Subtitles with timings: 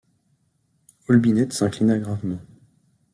[1.09, 2.41] Olbinett s’inclina gravement.